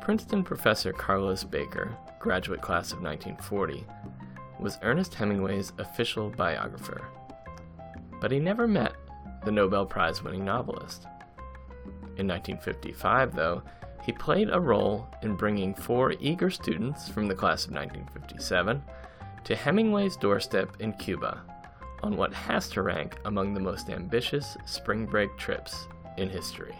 Princeton 0.00 0.42
professor 0.42 0.92
Carlos 0.92 1.44
Baker, 1.44 1.94
graduate 2.18 2.62
class 2.62 2.92
of 2.92 3.02
1940, 3.02 3.86
was 4.58 4.78
Ernest 4.82 5.14
Hemingway's 5.14 5.72
official 5.78 6.30
biographer. 6.30 7.06
But 8.20 8.30
he 8.30 8.38
never 8.38 8.66
met 8.66 8.94
the 9.44 9.52
Nobel 9.52 9.86
Prize 9.86 10.22
winning 10.22 10.44
novelist. 10.44 11.04
In 12.16 12.26
1955, 12.26 13.34
though, 13.34 13.62
he 14.02 14.12
played 14.12 14.48
a 14.50 14.60
role 14.60 15.06
in 15.22 15.36
bringing 15.36 15.74
four 15.74 16.14
eager 16.18 16.50
students 16.50 17.08
from 17.08 17.28
the 17.28 17.34
class 17.34 17.66
of 17.66 17.72
1957 17.72 18.82
to 19.44 19.54
Hemingway's 19.54 20.16
doorstep 20.16 20.76
in 20.80 20.92
Cuba 20.94 21.42
on 22.02 22.16
what 22.16 22.32
has 22.32 22.68
to 22.70 22.82
rank 22.82 23.18
among 23.26 23.52
the 23.52 23.60
most 23.60 23.90
ambitious 23.90 24.56
spring 24.64 25.04
break 25.04 25.36
trips 25.36 25.86
in 26.16 26.30
history. 26.30 26.74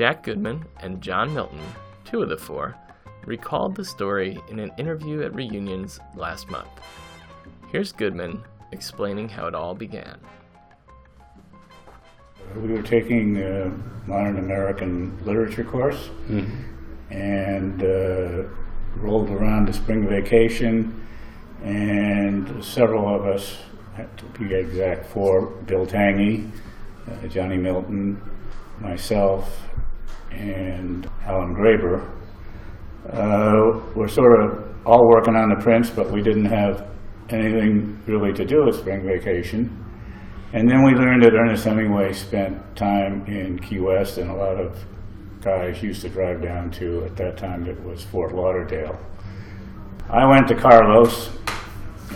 Jack 0.00 0.22
Goodman 0.22 0.64
and 0.78 1.02
John 1.02 1.34
Milton, 1.34 1.60
two 2.06 2.22
of 2.22 2.30
the 2.30 2.38
four, 2.38 2.74
recalled 3.26 3.76
the 3.76 3.84
story 3.84 4.40
in 4.48 4.58
an 4.58 4.72
interview 4.78 5.20
at 5.20 5.34
reunions 5.34 6.00
last 6.14 6.48
month. 6.48 6.70
Here's 7.70 7.92
Goodman 7.92 8.42
explaining 8.72 9.28
how 9.28 9.46
it 9.46 9.54
all 9.54 9.74
began. 9.74 10.18
We 12.56 12.72
were 12.72 12.80
taking 12.80 13.42
a 13.42 13.70
modern 14.06 14.38
American 14.38 15.22
literature 15.26 15.64
course 15.64 16.08
and 17.10 17.82
uh, 17.82 18.44
rolled 18.96 19.28
around 19.28 19.66
to 19.66 19.74
spring 19.74 20.08
vacation, 20.08 21.06
and 21.62 22.64
several 22.64 23.06
of 23.14 23.26
us, 23.26 23.58
to 24.16 24.24
be 24.38 24.54
exact, 24.54 25.04
four, 25.04 25.44
Bill 25.44 25.84
Tangy, 25.84 26.50
uh, 27.06 27.26
Johnny 27.26 27.58
Milton, 27.58 28.18
myself, 28.80 29.69
and 30.30 31.08
Alan 31.24 31.54
Graber, 31.54 32.08
uh, 33.12 33.80
were 33.94 34.08
sort 34.08 34.40
of 34.40 34.86
all 34.86 35.08
working 35.08 35.36
on 35.36 35.50
the 35.50 35.62
Prince, 35.62 35.90
but 35.90 36.10
we 36.10 36.22
didn't 36.22 36.46
have 36.46 36.86
anything 37.28 37.98
really 38.06 38.32
to 38.32 38.44
do 38.44 38.64
with 38.64 38.76
spring 38.76 39.04
vacation. 39.04 39.76
And 40.52 40.68
then 40.68 40.82
we 40.82 40.92
learned 40.92 41.22
that 41.22 41.34
Ernest 41.34 41.64
Hemingway 41.64 42.12
spent 42.12 42.76
time 42.76 43.24
in 43.26 43.58
Key 43.58 43.78
West, 43.78 44.18
and 44.18 44.30
a 44.30 44.34
lot 44.34 44.60
of 44.60 44.84
guys 45.40 45.82
used 45.82 46.02
to 46.02 46.08
drive 46.08 46.42
down 46.42 46.70
to, 46.72 47.04
at 47.04 47.16
that 47.16 47.36
time, 47.36 47.66
it 47.66 47.80
was 47.84 48.02
Fort 48.02 48.34
Lauderdale. 48.34 48.98
I 50.10 50.26
went 50.26 50.48
to 50.48 50.56
Carlos 50.56 51.30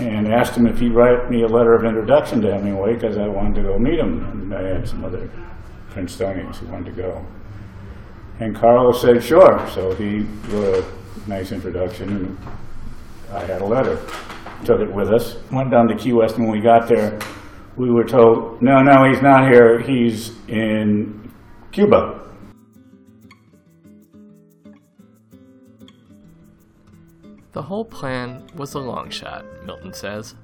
and 0.01 0.27
asked 0.33 0.57
him 0.57 0.67
if 0.67 0.81
he'd 0.81 0.93
write 0.93 1.31
me 1.31 1.43
a 1.43 1.47
letter 1.47 1.75
of 1.75 1.85
introduction 1.85 2.41
to 2.43 2.53
Hemingway 2.53 2.95
because 2.95 3.17
I 3.17 3.29
wanted 3.29 3.55
to 3.57 3.63
go 3.63 3.79
meet 3.79 4.01
him, 4.01 4.25
and 4.25 4.53
I 4.53 4.63
had 4.63 4.89
some 4.89 5.05
other 5.05 5.31
Princetonians 5.91 6.57
who 6.57 6.67
wanted 6.67 6.97
to 6.97 7.03
go. 7.03 7.27
And 8.41 8.55
Carlos 8.55 9.01
said, 9.01 9.23
sure. 9.23 9.67
So 9.73 9.95
he 9.95 10.21
wrote 10.49 10.85
a 10.85 11.29
nice 11.29 11.53
introduction, 11.53 12.09
and 12.09 12.39
I 13.33 13.45
had 13.45 13.63
a 13.63 13.65
letter. 13.65 14.01
Took 14.65 14.81
it 14.81 14.93
with 14.93 15.11
us. 15.13 15.37
Went 15.53 15.71
down 15.71 15.89
to 15.89 15.97
Key 15.97 16.13
West, 16.13 16.37
and 16.37 16.49
when 16.49 16.57
we 16.57 16.63
got 16.63 16.89
there, 16.89 17.19
we 17.77 17.91
were 17.91 18.05
told, 18.05 18.63
no, 18.63 18.83
no, 18.83 19.05
he's 19.05 19.23
not 19.23 19.51
here. 19.51 19.79
He's 19.79 20.33
in 20.49 21.33
Cuba. 21.73 22.21
The 27.53 27.63
whole 27.63 27.85
plan 27.85 28.45
was 28.57 28.75
a 28.75 28.81
long 28.81 29.11
shot, 29.11 29.45
Milton 29.65 29.93
says. 29.93 30.35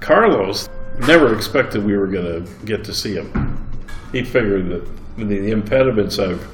Carlos 0.00 0.68
never 1.00 1.34
expected 1.34 1.84
we 1.84 1.96
were 1.96 2.06
going 2.06 2.44
to 2.44 2.66
get 2.66 2.84
to 2.84 2.92
see 2.92 3.14
him. 3.14 3.66
He 4.12 4.22
figured 4.22 4.68
that 4.68 4.88
the, 5.16 5.24
the 5.24 5.50
impediments 5.50 6.18
of 6.18 6.46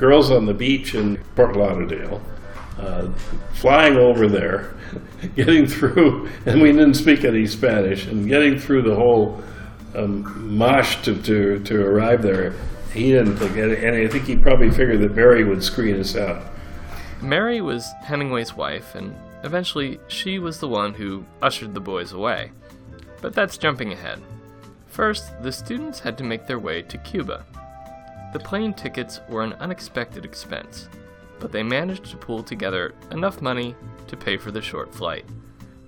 girls 0.00 0.30
on 0.30 0.46
the 0.46 0.54
beach 0.54 0.94
in 0.94 1.22
Fort 1.36 1.54
Lauderdale, 1.54 2.22
uh, 2.78 3.12
flying 3.52 3.96
over 3.98 4.26
there, 4.26 4.74
getting 5.36 5.66
through, 5.66 6.28
and 6.46 6.60
we 6.60 6.72
didn't 6.72 6.94
speak 6.94 7.22
any 7.24 7.46
Spanish, 7.46 8.06
and 8.06 8.26
getting 8.26 8.58
through 8.58 8.82
the 8.82 8.94
whole 8.94 9.42
um, 9.94 10.56
mosh 10.56 10.96
to, 11.02 11.20
to, 11.22 11.62
to 11.64 11.84
arrive 11.84 12.22
there, 12.22 12.54
he 12.94 13.12
didn't 13.12 13.36
think, 13.36 13.56
and 13.56 13.94
I 13.94 14.08
think 14.08 14.24
he 14.24 14.36
probably 14.36 14.70
figured 14.70 15.00
that 15.02 15.14
Mary 15.14 15.44
would 15.44 15.62
screen 15.62 16.00
us 16.00 16.16
out. 16.16 16.44
Mary 17.20 17.60
was 17.60 17.92
Hemingway's 18.02 18.54
wife, 18.54 18.94
and 18.94 19.14
eventually 19.44 20.00
she 20.08 20.38
was 20.38 20.58
the 20.58 20.68
one 20.68 20.94
who 20.94 21.24
ushered 21.42 21.74
the 21.74 21.80
boys 21.80 22.12
away. 22.12 22.50
But 23.20 23.34
that's 23.34 23.58
jumping 23.58 23.92
ahead. 23.92 24.20
First, 24.86 25.40
the 25.42 25.52
students 25.52 26.00
had 26.00 26.16
to 26.18 26.24
make 26.24 26.46
their 26.46 26.58
way 26.58 26.80
to 26.82 26.98
Cuba. 26.98 27.44
The 28.32 28.38
plane 28.38 28.74
tickets 28.74 29.20
were 29.28 29.42
an 29.42 29.54
unexpected 29.54 30.24
expense, 30.24 30.88
but 31.40 31.50
they 31.50 31.64
managed 31.64 32.04
to 32.06 32.16
pool 32.16 32.44
together 32.44 32.94
enough 33.10 33.42
money 33.42 33.74
to 34.06 34.16
pay 34.16 34.36
for 34.36 34.52
the 34.52 34.62
short 34.62 34.94
flight, 34.94 35.24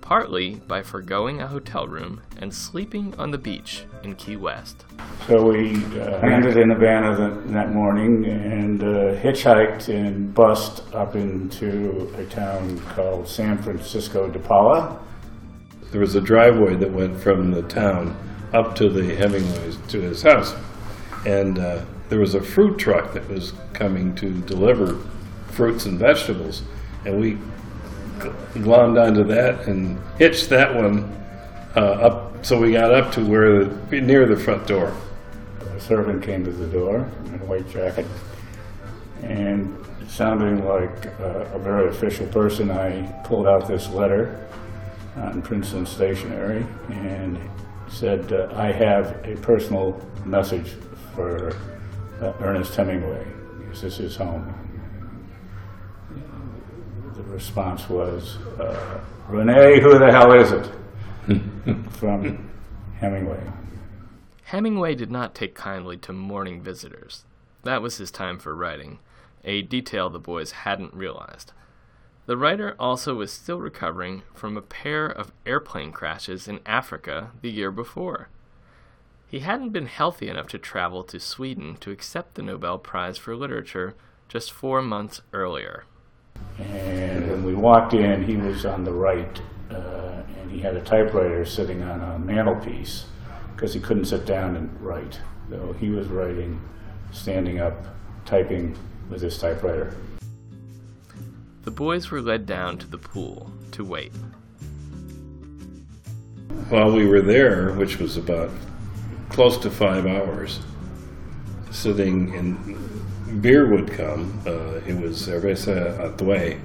partly 0.01 0.55
by 0.67 0.81
foregoing 0.81 1.39
a 1.39 1.47
hotel 1.47 1.87
room 1.87 2.21
and 2.39 2.53
sleeping 2.53 3.15
on 3.17 3.31
the 3.31 3.37
beach 3.37 3.85
in 4.03 4.15
Key 4.15 4.35
West. 4.35 4.83
So 5.25 5.41
we 5.41 5.75
uh, 6.01 6.19
landed 6.19 6.57
in 6.57 6.69
Havana 6.69 7.15
the, 7.15 7.53
that 7.53 7.71
morning 7.71 8.25
and 8.25 8.83
uh, 8.83 9.15
hitchhiked 9.21 9.87
and 9.87 10.33
bussed 10.33 10.83
up 10.93 11.15
into 11.15 12.13
a 12.17 12.25
town 12.25 12.77
called 12.89 13.25
San 13.25 13.57
Francisco 13.57 14.29
de 14.29 14.39
Paula. 14.39 14.99
There 15.91 16.01
was 16.01 16.15
a 16.15 16.21
driveway 16.21 16.75
that 16.75 16.91
went 16.91 17.17
from 17.21 17.51
the 17.51 17.61
town 17.61 18.17
up 18.51 18.75
to 18.75 18.89
the 18.89 19.15
Hemingway's 19.15 19.77
to 19.87 20.01
his 20.01 20.21
house, 20.23 20.53
and 21.25 21.57
uh, 21.57 21.85
there 22.13 22.19
was 22.19 22.35
a 22.35 22.41
fruit 22.41 22.77
truck 22.77 23.11
that 23.13 23.27
was 23.27 23.53
coming 23.73 24.13
to 24.13 24.39
deliver 24.41 24.99
fruits 25.47 25.87
and 25.87 25.97
vegetables, 25.97 26.61
and 27.05 27.19
we 27.19 27.39
glommed 28.53 29.03
onto 29.03 29.23
that 29.23 29.67
and 29.67 29.99
hitched 30.19 30.47
that 30.49 30.75
one 30.75 31.11
uh, 31.75 31.79
up. 31.79 32.45
So 32.45 32.61
we 32.61 32.73
got 32.73 32.93
up 32.93 33.11
to 33.13 33.25
where 33.25 33.65
the, 33.65 33.99
near 33.99 34.27
the 34.27 34.37
front 34.37 34.67
door. 34.67 34.95
A 35.75 35.79
servant 35.79 36.21
came 36.21 36.45
to 36.45 36.51
the 36.51 36.67
door 36.67 37.09
in 37.25 37.33
a 37.33 37.45
white 37.45 37.67
jacket, 37.67 38.05
and 39.23 39.75
sounding 40.07 40.63
like 40.67 41.07
uh, 41.19 41.49
a 41.51 41.57
very 41.57 41.89
official 41.89 42.27
person, 42.27 42.69
I 42.69 43.11
pulled 43.23 43.47
out 43.47 43.67
this 43.67 43.89
letter 43.89 44.47
on 45.15 45.41
Princeton 45.41 45.87
stationery 45.87 46.63
and 46.89 47.39
said, 47.87 48.31
uh, 48.31 48.53
I 48.55 48.71
have 48.71 49.19
a 49.25 49.35
personal 49.37 49.99
message 50.25 50.73
for 51.15 51.55
uh, 52.21 52.33
Ernest 52.39 52.75
Hemingway. 52.75 53.25
Is 53.71 53.81
This 53.81 53.93
is 53.93 53.97
his 53.97 54.15
home. 54.17 54.53
The 57.15 57.23
response 57.23 57.89
was, 57.89 58.37
uh, 58.59 58.99
Renee, 59.27 59.79
who 59.81 59.97
the 59.97 60.11
hell 60.11 60.33
is 60.33 60.51
it? 60.51 60.69
From 61.91 62.49
Hemingway. 62.99 63.41
Hemingway 64.45 64.95
did 64.95 65.11
not 65.11 65.33
take 65.33 65.55
kindly 65.55 65.97
to 65.97 66.13
morning 66.13 66.61
visitors. 66.61 67.25
That 67.63 67.81
was 67.81 67.97
his 67.97 68.11
time 68.11 68.37
for 68.37 68.55
writing, 68.55 68.99
a 69.43 69.61
detail 69.61 70.09
the 70.09 70.19
boys 70.19 70.51
hadn't 70.51 70.93
realized. 70.93 71.53
The 72.25 72.37
writer 72.37 72.75
also 72.79 73.15
was 73.15 73.31
still 73.31 73.59
recovering 73.59 74.23
from 74.33 74.55
a 74.55 74.61
pair 74.61 75.07
of 75.07 75.33
airplane 75.45 75.91
crashes 75.91 76.47
in 76.47 76.59
Africa 76.65 77.31
the 77.41 77.51
year 77.51 77.71
before. 77.71 78.29
He 79.33 79.39
hadn't 79.39 79.69
been 79.69 79.87
healthy 79.87 80.29
enough 80.29 80.45
to 80.49 80.59
travel 80.59 81.03
to 81.05 81.19
Sweden 81.19 81.75
to 81.77 81.89
accept 81.89 82.35
the 82.35 82.43
Nobel 82.43 82.77
Prize 82.77 83.17
for 83.17 83.35
Literature 83.35 83.95
just 84.29 84.51
four 84.51 84.79
months 84.83 85.23
earlier. 85.33 85.85
And 86.59 87.27
when 87.27 87.43
we 87.43 87.55
walked 87.55 87.95
in, 87.95 88.25
he 88.25 88.37
was 88.37 88.63
on 88.63 88.83
the 88.83 88.93
right, 88.93 89.41
uh, 89.71 90.21
and 90.39 90.51
he 90.51 90.59
had 90.59 90.75
a 90.75 90.81
typewriter 90.81 91.45
sitting 91.45 91.81
on 91.81 91.99
a 91.99 92.19
mantelpiece 92.19 93.05
because 93.55 93.73
he 93.73 93.79
couldn't 93.79 94.05
sit 94.05 94.27
down 94.27 94.55
and 94.55 94.69
write. 94.79 95.19
So 95.49 95.73
he 95.79 95.89
was 95.89 96.09
writing, 96.09 96.61
standing 97.11 97.59
up, 97.59 97.87
typing 98.25 98.77
with 99.09 99.23
his 99.23 99.39
typewriter. 99.39 99.97
The 101.63 101.71
boys 101.71 102.11
were 102.11 102.21
led 102.21 102.45
down 102.45 102.77
to 102.77 102.87
the 102.87 102.99
pool 102.99 103.51
to 103.71 103.83
wait. 103.83 104.11
While 106.69 106.91
we 106.91 107.07
were 107.07 107.21
there, 107.21 107.73
which 107.73 107.97
was 107.97 108.15
about 108.15 108.51
close 109.33 109.57
to 109.57 109.69
five 109.69 110.05
hours, 110.05 110.59
sitting 111.71 112.33
in 112.33 113.41
beer 113.41 113.67
would 113.67 113.91
come. 113.91 114.39
Uh, 114.45 114.79
it 114.87 114.99
was 114.99 115.27
cerveza 115.27 115.97
Hatuey, 115.97 116.59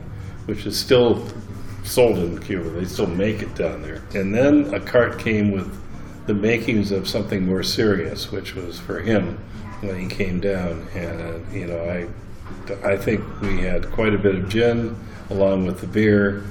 which 0.46 0.66
is 0.66 0.78
still 0.78 1.26
sold 1.82 2.18
in 2.18 2.38
Cuba. 2.38 2.68
They 2.70 2.84
still 2.84 3.06
make 3.06 3.40
it 3.40 3.54
down 3.54 3.82
there. 3.82 4.02
And 4.14 4.34
then 4.34 4.72
a 4.74 4.80
cart 4.80 5.18
came 5.18 5.50
with 5.50 5.74
the 6.26 6.34
makings 6.34 6.92
of 6.92 7.08
something 7.08 7.46
more 7.46 7.62
serious, 7.62 8.30
which 8.30 8.54
was 8.54 8.78
for 8.78 9.00
him 9.00 9.38
when 9.80 9.98
he 9.98 10.06
came 10.06 10.38
down. 10.38 10.86
And 10.94 11.50
you 11.52 11.66
know, 11.66 11.82
I 11.88 12.06
I 12.84 12.96
think 12.98 13.22
we 13.40 13.60
had 13.60 13.90
quite 13.92 14.14
a 14.14 14.18
bit 14.18 14.34
of 14.34 14.48
gin 14.48 14.94
along 15.30 15.66
with 15.66 15.80
the 15.80 15.86
beer, 15.86 16.44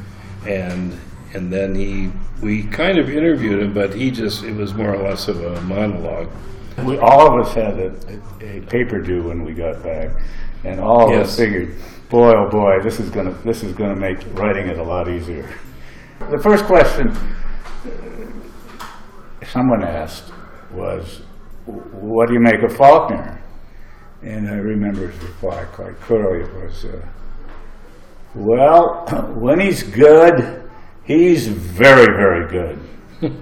and 0.47 0.97
and 1.33 1.51
then 1.51 1.75
he 1.75 2.11
we 2.41 2.63
kind 2.63 2.97
of 2.97 3.09
interviewed 3.09 3.61
him, 3.61 3.73
but 3.73 3.93
he 3.93 4.11
just 4.11 4.43
it 4.43 4.55
was 4.55 4.73
more 4.73 4.93
or 4.93 5.03
less 5.09 5.27
of 5.27 5.43
a 5.43 5.61
monologue, 5.61 6.29
We, 6.85 6.97
all 6.97 7.27
of 7.27 7.45
us 7.45 7.53
had 7.53 7.79
a, 7.79 7.93
a, 8.41 8.61
paper 8.61 9.01
due 9.01 9.23
when 9.23 9.43
we 9.43 9.53
got 9.53 9.83
back, 9.83 10.11
and 10.63 10.79
all 10.79 11.11
of 11.11 11.19
us 11.19 11.35
figured, 11.35 11.75
boy, 12.09 12.31
oh 12.31 12.49
boy, 12.49 12.79
this 12.83 12.99
is 12.99 13.09
gonna, 13.09 13.33
this 13.43 13.63
is 13.63 13.73
gonna 13.73 13.95
make 13.95 14.19
writing 14.33 14.67
it 14.67 14.77
a 14.77 14.83
lot 14.83 15.09
easier. 15.09 15.49
The 16.31 16.39
first 16.39 16.65
question 16.65 17.15
someone 19.45 19.83
asked 19.83 20.31
was, 20.71 21.21
what 21.65 22.27
do 22.27 22.33
you 22.33 22.39
make 22.39 22.61
of 22.63 22.75
Faulkner? 22.75 23.41
And 24.21 24.49
I 24.49 24.55
remember 24.55 25.07
his 25.07 25.23
reply 25.23 25.63
quite 25.71 25.99
clearly. 26.01 26.43
It 26.43 26.53
was, 26.53 26.85
uh, 26.85 27.07
well, 28.35 29.05
when 29.35 29.59
he's 29.59 29.83
good, 29.83 30.66
he's 31.07 31.47
very, 31.47 32.05
very 32.05 32.47
good. 32.49 32.79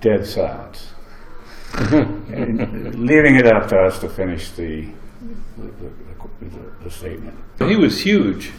Dead 0.00 0.26
silence. 0.26 0.92
Leaving 1.90 3.36
it 3.36 3.46
up 3.46 3.68
to 3.68 3.80
us 3.80 3.98
to 4.00 4.08
finish 4.08 4.50
the, 4.50 4.88
the, 5.56 5.70
the, 6.40 6.84
the 6.84 6.90
statement. 6.90 7.38
He 7.58 7.76
was 7.76 8.00
huge. 8.00 8.50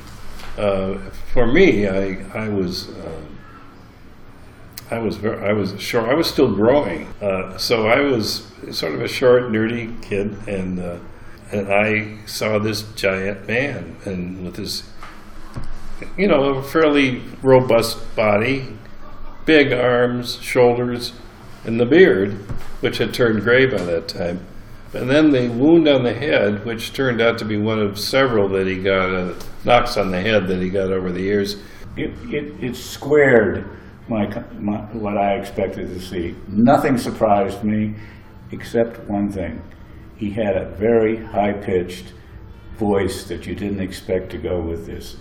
Uh, 0.58 0.98
for 1.34 1.48
me, 1.48 1.88
I 1.88 2.24
I 2.34 2.50
was 2.50 2.90
uh, 2.90 3.22
I 4.90 5.00
was 5.00 5.18
ver 5.18 5.44
I 5.44 5.54
was 5.54 5.80
short. 5.82 6.10
I 6.10 6.14
was 6.14 6.28
still 6.28 6.54
growing, 6.54 7.08
uh, 7.22 7.58
so 7.58 7.88
I 7.88 8.02
was 8.02 8.52
sort 8.72 8.94
of 8.94 9.02
a 9.02 9.08
short, 9.08 9.44
nerdy 9.44 10.02
kid, 10.02 10.36
and 10.48 10.80
uh, 10.80 10.98
and 11.52 11.72
I 11.72 12.18
saw 12.26 12.60
this 12.60 12.84
giant 12.94 13.48
man, 13.48 13.96
and 14.06 14.44
with 14.44 14.58
his 14.58 14.84
you 16.18 16.28
know 16.28 16.56
a 16.56 16.64
fairly 16.64 17.22
robust 17.42 18.16
body, 18.16 18.78
big 19.46 19.72
arms, 19.72 20.40
shoulders, 20.42 21.14
and 21.66 21.80
the 21.80 21.86
beard, 21.86 22.34
which 22.82 22.98
had 22.98 23.14
turned 23.14 23.42
gray 23.44 23.66
by 23.66 23.82
that 23.84 24.08
time. 24.08 24.46
And 24.94 25.10
then 25.10 25.32
the 25.32 25.48
wound 25.48 25.88
on 25.88 26.04
the 26.04 26.14
head, 26.14 26.66
which 26.66 26.92
turned 26.94 27.22
out 27.22 27.38
to 27.40 27.46
be 27.46 27.58
one 27.58 27.80
of 27.80 27.98
several 27.98 28.50
that 28.50 28.68
he 28.68 28.82
got, 28.82 29.14
uh, 29.14 29.34
knocks 29.64 29.96
on 29.96 30.12
the 30.12 30.20
head 30.20 30.48
that 30.48 30.62
he 30.62 30.70
got 30.70 30.92
over 30.92 31.12
the 31.12 31.22
years. 31.22 31.56
It, 31.96 32.12
it, 32.34 32.62
it 32.62 32.76
squared 32.76 33.70
my, 34.10 34.28
my, 34.60 34.80
what 34.94 35.18
I 35.18 35.36
expected 35.36 35.88
to 35.88 36.02
see. 36.02 36.36
Nothing 36.48 36.98
surprised 36.98 37.64
me 37.64 37.96
except 38.52 39.00
one 39.10 39.32
thing. 39.32 39.62
He 40.18 40.30
had 40.30 40.58
a 40.58 40.66
very 40.72 41.24
high-pitched 41.24 42.14
voice 42.78 43.24
that 43.26 43.48
you 43.48 43.56
didn't 43.56 43.80
expect 43.80 44.30
to 44.32 44.38
go 44.38 44.60
with 44.60 44.86
this 44.86 45.16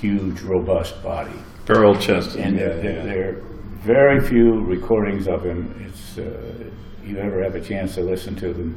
huge, 0.00 0.40
robust 0.42 1.02
body. 1.02 1.38
Barrel 1.66 1.96
chested. 1.98 2.40
And 2.40 2.56
yeah, 2.56 2.68
there, 2.68 2.94
yeah. 2.94 3.04
there 3.04 3.28
are 3.30 3.42
very 3.84 4.20
few 4.26 4.60
recordings 4.64 5.26
of 5.28 5.44
him. 5.44 5.88
It's, 5.88 6.18
uh, 6.18 6.70
you 7.04 7.18
ever 7.18 7.42
have 7.42 7.54
a 7.54 7.60
chance 7.60 7.94
to 7.94 8.02
listen 8.02 8.34
to 8.36 8.52
them, 8.52 8.76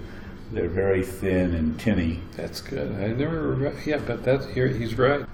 they're 0.51 0.69
very 0.69 1.04
thin 1.04 1.54
and 1.54 1.80
tinny. 1.80 2.21
That's 2.36 2.62
good. 2.62 2.92
I 2.92 3.07
never, 3.07 3.74
yeah, 3.86 3.98
but 3.98 4.24
that's 4.24 4.48
here. 4.48 4.68
He's 4.68 4.98
right. 4.98 5.25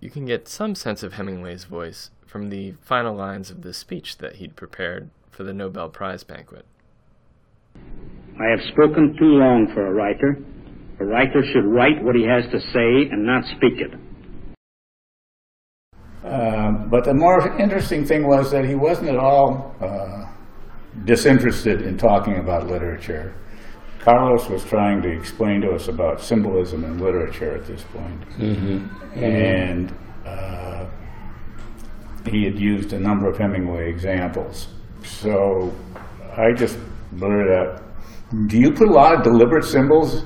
You 0.00 0.10
can 0.10 0.24
get 0.24 0.48
some 0.48 0.74
sense 0.74 1.02
of 1.02 1.14
Hemingway's 1.14 1.64
voice 1.64 2.10
from 2.26 2.48
the 2.48 2.72
final 2.80 3.14
lines 3.14 3.50
of 3.50 3.62
the 3.62 3.74
speech 3.74 4.18
that 4.18 4.36
he'd 4.36 4.56
prepared 4.56 5.10
for 5.30 5.44
the 5.44 5.52
Nobel 5.52 5.88
Prize 5.88 6.24
banquet. 6.24 6.64
I 7.76 8.50
have 8.50 8.60
spoken 8.72 9.16
too 9.18 9.36
long 9.36 9.70
for 9.74 9.86
a 9.86 9.92
writer. 9.92 10.38
A 11.00 11.04
writer 11.04 11.42
should 11.52 11.66
write 11.66 12.02
what 12.02 12.14
he 12.14 12.24
has 12.24 12.44
to 12.50 12.60
say 12.72 13.10
and 13.10 13.26
not 13.26 13.44
speak 13.44 13.80
it. 13.80 13.92
Um, 16.72 16.88
but 16.88 17.04
the 17.04 17.14
more 17.14 17.58
interesting 17.58 18.04
thing 18.04 18.26
was 18.26 18.50
that 18.50 18.64
he 18.64 18.74
wasn't 18.74 19.08
at 19.08 19.16
all 19.16 19.74
uh, 19.80 20.26
disinterested 21.04 21.82
in 21.82 21.96
talking 21.96 22.38
about 22.38 22.66
literature. 22.66 23.34
Carlos 24.00 24.48
was 24.48 24.64
trying 24.64 25.00
to 25.02 25.08
explain 25.08 25.60
to 25.60 25.70
us 25.72 25.88
about 25.88 26.20
symbolism 26.20 26.84
in 26.84 26.98
literature 26.98 27.54
at 27.54 27.66
this 27.66 27.84
point. 27.84 28.24
And 29.14 29.94
uh, 30.26 30.86
he 32.28 32.44
had 32.44 32.58
used 32.58 32.92
a 32.92 32.98
number 32.98 33.28
of 33.28 33.38
Hemingway 33.38 33.88
examples. 33.88 34.68
So 35.04 35.72
I 36.36 36.52
just 36.52 36.78
blurted 37.12 37.52
out, 37.52 37.82
do 38.48 38.58
you 38.58 38.72
put 38.72 38.88
a 38.88 38.92
lot 38.92 39.14
of 39.14 39.22
deliberate 39.22 39.64
symbols 39.64 40.24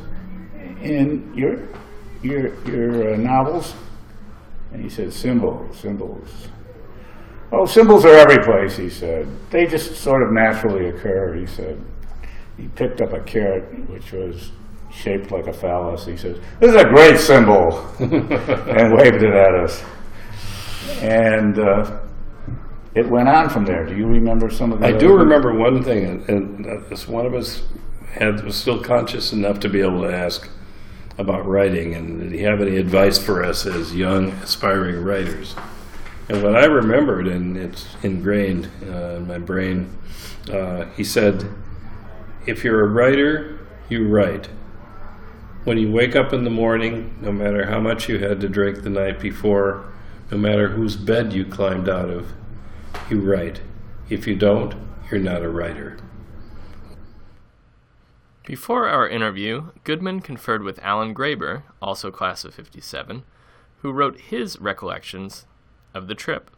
in 0.82 1.32
your, 1.34 1.68
your, 2.22 2.54
your 2.64 3.14
uh, 3.14 3.16
novels? 3.16 3.74
And 4.76 4.84
he 4.84 4.90
said, 4.90 5.10
symbols, 5.10 5.78
symbols. 5.78 6.48
Oh, 7.50 7.64
symbols 7.64 8.04
are 8.04 8.14
every 8.14 8.44
place, 8.44 8.76
he 8.76 8.90
said. 8.90 9.26
They 9.48 9.64
just 9.64 9.96
sort 9.96 10.22
of 10.22 10.32
naturally 10.32 10.88
occur, 10.90 11.34
he 11.34 11.46
said. 11.46 11.82
He 12.58 12.68
picked 12.68 13.00
up 13.00 13.14
a 13.14 13.20
carrot, 13.20 13.88
which 13.88 14.12
was 14.12 14.52
shaped 14.92 15.30
like 15.30 15.46
a 15.46 15.52
phallus. 15.54 16.04
He 16.04 16.18
says, 16.18 16.38
this 16.60 16.74
is 16.74 16.76
a 16.76 16.84
great 16.84 17.18
symbol, 17.18 17.86
and 18.00 18.98
waved 18.98 19.22
it 19.22 19.32
at 19.32 19.54
us. 19.64 19.82
And 21.00 21.58
uh, 21.58 22.00
it 22.94 23.08
went 23.08 23.30
on 23.30 23.48
from 23.48 23.64
there. 23.64 23.86
Do 23.86 23.96
you 23.96 24.06
remember 24.06 24.50
some 24.50 24.72
of 24.72 24.80
the 24.80 24.88
I 24.88 24.92
do 24.92 25.14
remember 25.14 25.58
one 25.58 25.82
thing, 25.82 26.04
and, 26.04 26.28
and 26.28 26.66
uh, 26.66 26.86
this 26.90 27.08
one 27.08 27.24
of 27.24 27.32
us 27.32 27.62
had 28.12 28.44
was 28.44 28.56
still 28.56 28.82
conscious 28.82 29.32
enough 29.32 29.58
to 29.60 29.70
be 29.70 29.80
able 29.80 30.02
to 30.02 30.14
ask 30.14 30.50
about 31.18 31.46
writing, 31.46 31.94
and 31.94 32.20
did 32.20 32.32
he 32.32 32.42
have 32.42 32.60
any 32.60 32.76
advice 32.76 33.18
for 33.18 33.42
us 33.42 33.66
as 33.66 33.94
young 33.94 34.30
aspiring 34.32 35.02
writers? 35.02 35.54
And 36.28 36.42
what 36.42 36.56
I 36.56 36.64
remembered, 36.64 37.26
and 37.26 37.56
it's 37.56 37.86
ingrained 38.02 38.68
uh, 38.82 39.16
in 39.16 39.26
my 39.26 39.38
brain, 39.38 39.96
uh, 40.52 40.86
he 40.96 41.04
said, 41.04 41.48
"If 42.46 42.64
you're 42.64 42.84
a 42.84 42.88
writer, 42.88 43.60
you 43.88 44.08
write. 44.08 44.48
When 45.64 45.78
you 45.78 45.90
wake 45.90 46.14
up 46.14 46.32
in 46.32 46.44
the 46.44 46.50
morning, 46.50 47.16
no 47.20 47.32
matter 47.32 47.66
how 47.66 47.80
much 47.80 48.08
you 48.08 48.18
had 48.18 48.40
to 48.40 48.48
drink 48.48 48.82
the 48.82 48.90
night 48.90 49.20
before, 49.20 49.84
no 50.30 50.38
matter 50.38 50.68
whose 50.68 50.96
bed 50.96 51.32
you 51.32 51.44
climbed 51.44 51.88
out 51.88 52.10
of, 52.10 52.32
you 53.08 53.20
write. 53.20 53.60
If 54.08 54.26
you 54.26 54.36
don't, 54.36 54.74
you're 55.10 55.20
not 55.20 55.42
a 55.42 55.48
writer." 55.48 55.96
Before 58.46 58.88
our 58.88 59.08
interview, 59.08 59.70
Goodman 59.82 60.20
conferred 60.20 60.62
with 60.62 60.78
Alan 60.80 61.12
Graeber, 61.12 61.64
also 61.82 62.12
class 62.12 62.44
of 62.44 62.54
57, 62.54 63.24
who 63.82 63.92
wrote 63.92 64.20
his 64.20 64.60
recollections 64.60 65.46
of 65.92 66.06
the 66.06 66.14
trip. 66.14 66.48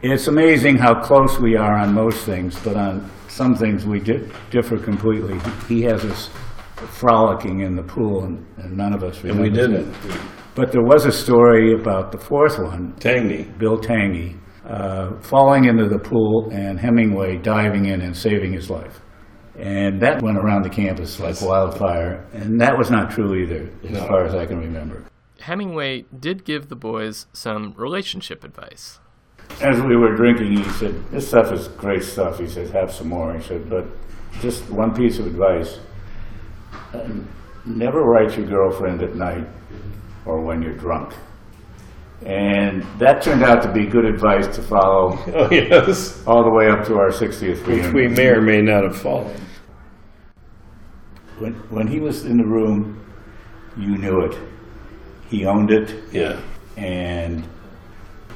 It's 0.00 0.26
amazing 0.26 0.78
how 0.78 1.02
close 1.02 1.38
we 1.38 1.54
are 1.54 1.74
on 1.74 1.92
most 1.92 2.24
things, 2.24 2.58
but 2.64 2.76
on 2.76 3.10
some 3.28 3.54
things 3.54 3.84
we 3.84 4.00
di- 4.00 4.26
differ 4.50 4.78
completely. 4.78 5.38
He 5.68 5.82
has 5.82 6.02
us 6.02 6.30
frolicking 6.76 7.60
in 7.60 7.76
the 7.76 7.82
pool, 7.82 8.24
and, 8.24 8.46
and 8.56 8.74
none 8.74 8.94
of 8.94 9.02
us 9.04 9.22
And 9.22 9.38
we 9.38 9.50
didn't. 9.50 9.94
it. 9.94 10.20
But 10.54 10.72
there 10.72 10.82
was 10.82 11.04
a 11.04 11.12
story 11.12 11.74
about 11.74 12.10
the 12.10 12.18
fourth 12.18 12.58
one, 12.58 12.94
Tangy. 13.00 13.44
Bill 13.58 13.76
Tangy, 13.78 14.36
uh, 14.66 15.20
falling 15.20 15.66
into 15.66 15.88
the 15.90 15.98
pool 15.98 16.48
and 16.52 16.80
Hemingway 16.80 17.36
diving 17.36 17.84
in 17.84 18.00
and 18.00 18.16
saving 18.16 18.54
his 18.54 18.70
life. 18.70 19.00
And 19.58 20.00
that 20.00 20.20
went 20.22 20.36
around 20.38 20.62
the 20.62 20.70
campus 20.70 21.20
like 21.20 21.40
wildfire, 21.40 22.24
and 22.32 22.60
that 22.60 22.76
was 22.76 22.90
not 22.90 23.10
true 23.10 23.34
either, 23.34 23.68
as 23.84 23.90
No. 23.92 24.06
far 24.08 24.24
as 24.24 24.34
I 24.34 24.46
can 24.46 24.58
remember. 24.58 25.04
Hemingway 25.40 26.06
did 26.18 26.44
give 26.44 26.68
the 26.68 26.76
boys 26.76 27.26
some 27.32 27.72
relationship 27.76 28.42
advice. 28.44 28.98
As 29.60 29.80
we 29.80 29.94
were 29.96 30.16
drinking, 30.16 30.56
he 30.56 30.64
said, 30.70 30.94
"This 31.12 31.28
stuff 31.28 31.52
is 31.52 31.68
great 31.68 32.02
stuff." 32.02 32.38
He 32.38 32.48
said, 32.48 32.70
"Have 32.70 32.90
some 32.92 33.08
more." 33.08 33.34
He 33.34 33.42
said, 33.42 33.68
"But 33.70 33.84
just 34.40 34.68
one 34.70 34.92
piece 34.94 35.18
of 35.18 35.26
advice: 35.26 35.78
um, 36.92 37.28
never 37.64 38.02
write 38.02 38.36
your 38.36 38.46
girlfriend 38.46 39.02
at 39.02 39.14
night 39.14 39.46
or 40.24 40.40
when 40.40 40.62
you're 40.62 40.72
drunk." 40.74 41.12
And 42.24 42.82
that 42.98 43.22
turned 43.22 43.42
out 43.42 43.62
to 43.64 43.72
be 43.72 43.84
good 43.86 44.04
advice 44.06 44.46
to 44.56 44.62
follow 44.62 45.18
Oh, 45.34 45.50
yes. 45.50 46.22
all 46.26 46.42
the 46.42 46.50
way 46.50 46.68
up 46.68 46.86
to 46.86 46.96
our 46.98 47.10
60th 47.10 47.40
Which 47.66 47.66
reunion. 47.66 47.92
we 47.94 48.08
may 48.08 48.28
or 48.28 48.40
may 48.40 48.62
not 48.62 48.84
have 48.84 48.96
followed. 48.96 49.36
When, 51.38 51.52
when 51.70 51.86
he 51.86 52.00
was 52.00 52.24
in 52.24 52.38
the 52.38 52.44
room, 52.44 53.04
you 53.76 53.98
knew 53.98 54.20
it. 54.22 54.38
He 55.28 55.44
owned 55.46 55.70
it, 55.70 55.94
Yeah. 56.12 56.40
and 56.76 57.44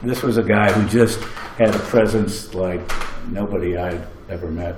this 0.02 0.22
was 0.22 0.36
a 0.36 0.42
guy 0.42 0.72
who 0.72 0.86
just 0.88 1.20
had 1.56 1.74
a 1.74 1.78
presence 1.78 2.54
like 2.54 2.80
nobody 3.30 3.76
I'd 3.76 4.04
ever 4.28 4.48
met 4.50 4.76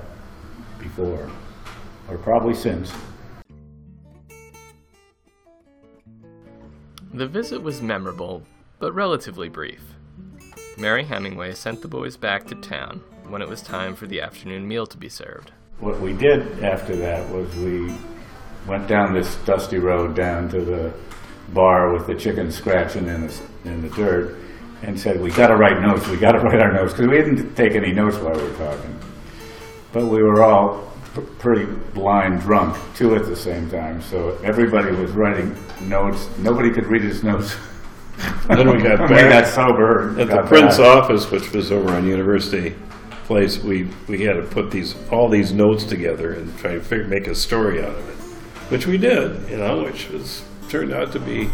before, 0.79 1.29
or 2.09 2.17
probably 2.19 2.53
since. 2.53 2.93
The 7.13 7.27
visit 7.27 7.61
was 7.61 7.81
memorable, 7.81 8.43
but 8.81 8.93
relatively 8.95 9.47
brief. 9.47 9.93
Mary 10.75 11.03
Hemingway 11.03 11.53
sent 11.53 11.83
the 11.83 11.87
boys 11.87 12.17
back 12.17 12.47
to 12.47 12.55
town 12.55 13.01
when 13.29 13.41
it 13.41 13.47
was 13.47 13.61
time 13.61 13.95
for 13.95 14.07
the 14.07 14.19
afternoon 14.19 14.67
meal 14.67 14.87
to 14.87 14.97
be 14.97 15.07
served. 15.07 15.51
What 15.79 16.01
we 16.01 16.13
did 16.13 16.63
after 16.63 16.95
that 16.95 17.29
was 17.29 17.55
we 17.57 17.93
went 18.67 18.87
down 18.87 19.13
this 19.13 19.35
dusty 19.45 19.77
road 19.77 20.15
down 20.15 20.49
to 20.49 20.61
the 20.61 20.93
bar 21.53 21.93
with 21.93 22.07
the 22.07 22.15
chicken 22.15 22.51
scratching 22.51 23.07
in 23.07 23.27
the, 23.27 23.41
in 23.65 23.81
the 23.83 23.89
dirt 23.89 24.37
and 24.81 24.99
said, 24.99 25.21
we 25.21 25.29
gotta 25.29 25.55
write 25.55 25.79
notes, 25.79 26.07
we 26.07 26.17
gotta 26.17 26.39
write 26.43 26.59
our 26.59 26.73
notes, 26.73 26.93
because 26.93 27.07
we 27.07 27.17
didn't 27.17 27.53
take 27.53 27.73
any 27.73 27.91
notes 27.91 28.17
while 28.17 28.33
we 28.33 28.41
were 28.41 28.57
talking. 28.57 28.99
But 29.91 30.05
we 30.05 30.23
were 30.23 30.41
all 30.41 30.91
p- 31.13 31.21
pretty 31.37 31.65
blind 31.93 32.41
drunk 32.41 32.75
too 32.95 33.13
at 33.15 33.25
the 33.25 33.35
same 33.35 33.69
time. 33.69 34.01
So 34.01 34.39
everybody 34.43 34.91
was 34.91 35.11
writing 35.11 35.55
notes. 35.81 36.27
Nobody 36.39 36.71
could 36.71 36.87
read 36.87 37.03
his 37.03 37.23
notes. 37.23 37.55
Then 38.47 38.69
we 38.69 38.81
got 38.81 38.99
back 38.99 39.09
we 39.09 39.15
got 39.15 39.47
sober. 39.47 40.09
At 40.19 40.27
the 40.27 40.35
got 40.35 40.45
Prince 40.47 40.77
back. 40.77 41.03
office, 41.03 41.29
which 41.31 41.51
was 41.51 41.71
over 41.71 41.91
on 41.91 42.05
University 42.05 42.75
Place, 43.25 43.59
we, 43.59 43.87
we 44.07 44.21
had 44.23 44.33
to 44.33 44.41
put 44.43 44.71
these, 44.71 44.95
all 45.09 45.29
these 45.29 45.53
notes 45.53 45.85
together 45.85 46.33
and 46.33 46.57
try 46.57 46.73
to 46.73 46.81
figure, 46.81 47.07
make 47.07 47.27
a 47.27 47.35
story 47.35 47.81
out 47.81 47.95
of 47.95 48.09
it. 48.09 48.15
Which 48.71 48.87
we 48.87 48.97
did, 48.97 49.49
you 49.49 49.57
know, 49.57 49.83
which 49.83 50.09
was, 50.09 50.43
turned 50.69 50.91
out 50.93 51.11
to 51.13 51.19
be 51.19 51.49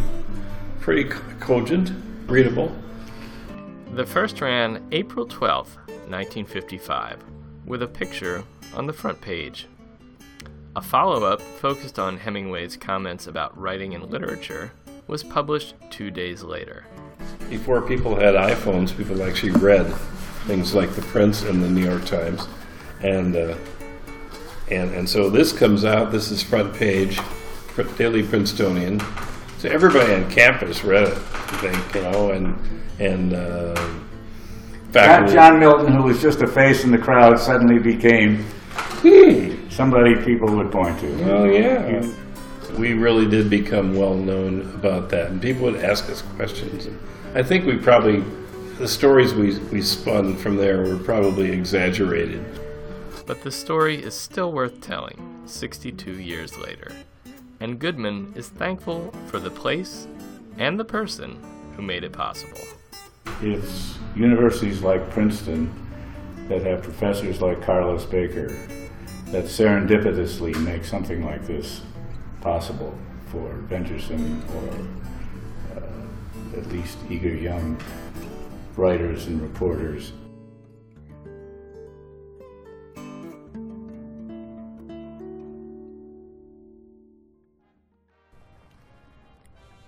pretty 0.79 1.03
co- 1.05 1.21
cogent, 1.39 1.91
readable. 2.27 2.75
The 3.93 4.05
first 4.05 4.41
ran 4.41 4.87
April 4.91 5.27
12th, 5.27 5.75
1955, 6.09 7.23
with 7.65 7.83
a 7.83 7.87
picture 7.87 8.43
on 8.73 8.87
the 8.87 8.93
front 8.93 9.19
page. 9.21 9.67
A 10.75 10.81
follow 10.81 11.23
up 11.25 11.41
focused 11.41 11.97
on 11.99 12.17
Hemingway's 12.17 12.77
comments 12.77 13.27
about 13.27 13.57
writing 13.59 13.95
and 13.95 14.09
literature 14.09 14.71
was 15.07 15.23
published 15.23 15.75
two 15.89 16.11
days 16.11 16.43
later. 16.43 16.85
Before 17.49 17.81
people 17.81 18.15
had 18.15 18.35
iPhones, 18.35 18.95
people 18.95 19.23
actually 19.23 19.51
read 19.51 19.87
things 20.45 20.75
like 20.75 20.91
the 20.95 21.01
Prince 21.01 21.43
and 21.43 21.63
the 21.63 21.69
New 21.69 21.83
York 21.83 22.05
Times, 22.05 22.47
and 23.01 23.35
uh, 23.35 23.55
and 24.69 24.93
and 24.93 25.09
so 25.09 25.29
this 25.29 25.53
comes 25.53 25.85
out. 25.85 26.11
This 26.11 26.31
is 26.31 26.43
front 26.43 26.73
page, 26.73 27.19
Daily 27.97 28.23
Princetonian. 28.23 29.01
So 29.59 29.69
everybody 29.69 30.13
on 30.13 30.29
campus 30.29 30.83
read 30.83 31.07
it, 31.07 31.17
I 31.17 31.57
think, 31.61 31.95
you 31.95 32.01
know, 32.01 32.31
and 32.31 32.57
and 32.99 33.33
uh, 33.33 33.75
John, 33.75 34.91
faculty. 34.91 35.33
John 35.33 35.59
Milton, 35.59 35.93
who 35.93 36.03
was 36.03 36.21
just 36.21 36.41
a 36.41 36.47
face 36.47 36.83
in 36.83 36.91
the 36.91 36.97
crowd, 36.97 37.39
suddenly 37.39 37.79
became 37.79 38.45
somebody 39.69 40.15
people 40.23 40.55
would 40.55 40.71
point 40.71 40.99
to. 40.99 41.31
Oh 41.31 41.45
yeah. 41.45 42.01
We 42.71 42.93
really 42.93 43.27
did 43.27 43.49
become 43.49 43.95
well 43.95 44.15
known 44.15 44.61
about 44.75 45.09
that, 45.09 45.31
and 45.31 45.41
people 45.41 45.63
would 45.63 45.83
ask 45.83 46.09
us 46.09 46.21
questions. 46.35 46.85
And 46.85 46.99
I 47.33 47.43
think 47.43 47.65
we 47.65 47.77
probably 47.77 48.23
the 48.77 48.87
stories 48.87 49.33
we 49.33 49.57
we 49.71 49.81
spun 49.81 50.35
from 50.35 50.57
there 50.57 50.81
were 50.83 50.97
probably 50.97 51.51
exaggerated. 51.51 52.43
But 53.25 53.41
the 53.41 53.51
story 53.51 54.01
is 54.01 54.13
still 54.13 54.51
worth 54.51 54.81
telling 54.81 55.41
62 55.45 56.19
years 56.19 56.57
later, 56.57 56.91
and 57.59 57.79
Goodman 57.79 58.33
is 58.35 58.49
thankful 58.49 59.13
for 59.27 59.39
the 59.39 59.49
place 59.49 60.07
and 60.57 60.79
the 60.79 60.85
person 60.85 61.41
who 61.75 61.81
made 61.81 62.03
it 62.03 62.13
possible. 62.13 62.61
It's 63.41 63.97
universities 64.15 64.81
like 64.81 65.09
Princeton 65.09 65.71
that 66.47 66.63
have 66.63 66.81
professors 66.81 67.41
like 67.41 67.61
Carlos 67.61 68.05
Baker 68.05 68.49
that 69.27 69.45
serendipitously 69.45 70.55
make 70.63 70.85
something 70.85 71.25
like 71.25 71.45
this 71.45 71.81
possible 72.41 72.97
for 73.27 73.49
venturesome 73.67 74.43
or 74.55 75.77
uh, 75.77 76.57
at 76.57 76.67
least 76.67 76.97
eager 77.09 77.33
young 77.33 77.79
writers 78.75 79.27
and 79.27 79.41
reporters. 79.41 80.13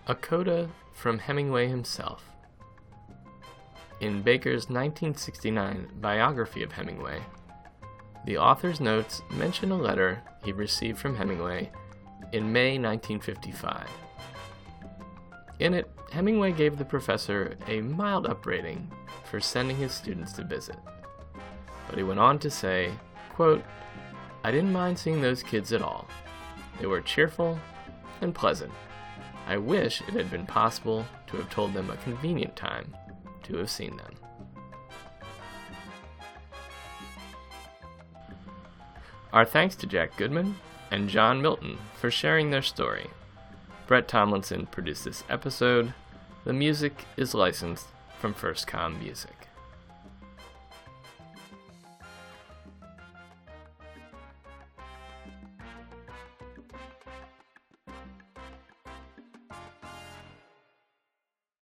A 0.07 0.15
coda 0.15 0.69
from 0.93 1.19
Hemingway 1.19 1.67
himself. 1.67 2.23
In 4.01 4.23
Baker's 4.23 4.69
1969 4.69 5.89
biography 6.01 6.63
of 6.63 6.71
Hemingway, 6.71 7.21
the 8.25 8.37
author's 8.37 8.79
notes 8.79 9.21
mention 9.29 9.71
a 9.71 9.77
letter 9.77 10.23
he 10.43 10.51
received 10.51 10.97
from 10.97 11.15
Hemingway 11.15 11.69
in 12.31 12.51
May 12.51 12.77
1955. 12.77 13.87
In 15.59 15.73
it, 15.73 15.89
Hemingway 16.11 16.51
gave 16.51 16.77
the 16.77 16.85
professor 16.85 17.55
a 17.67 17.81
mild 17.81 18.25
upbraiding 18.25 18.89
for 19.25 19.39
sending 19.39 19.77
his 19.77 19.91
students 19.91 20.33
to 20.33 20.43
visit. 20.43 20.77
But 21.87 21.97
he 21.97 22.03
went 22.03 22.19
on 22.19 22.39
to 22.39 22.49
say, 22.49 22.91
quote, 23.33 23.63
I 24.43 24.51
didn't 24.51 24.71
mind 24.71 24.97
seeing 24.97 25.21
those 25.21 25.43
kids 25.43 25.73
at 25.73 25.81
all. 25.81 26.07
They 26.79 26.85
were 26.85 27.01
cheerful 27.01 27.59
and 28.21 28.33
pleasant. 28.33 28.71
I 29.47 29.57
wish 29.57 30.01
it 30.01 30.13
had 30.13 30.31
been 30.31 30.45
possible 30.45 31.05
to 31.27 31.37
have 31.37 31.49
told 31.49 31.73
them 31.73 31.89
a 31.89 31.97
convenient 31.97 32.55
time 32.55 32.95
to 33.43 33.57
have 33.57 33.69
seen 33.69 33.97
them. 33.97 34.13
Our 39.33 39.45
thanks 39.45 39.75
to 39.77 39.87
Jack 39.87 40.15
Goodman 40.17 40.55
and 40.91 41.09
John 41.09 41.41
Milton 41.41 41.77
for 41.95 42.11
sharing 42.11 42.49
their 42.49 42.61
story. 42.61 43.09
Brett 43.87 44.07
Tomlinson 44.07 44.67
produced 44.67 45.05
this 45.05 45.23
episode. 45.29 45.93
The 46.45 46.53
music 46.53 47.05
is 47.17 47.33
licensed 47.33 47.87
from 48.19 48.33
FirstCom 48.33 48.99
Music. 49.01 49.38